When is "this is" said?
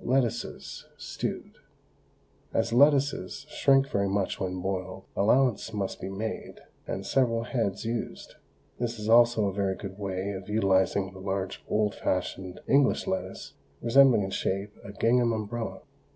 8.78-9.08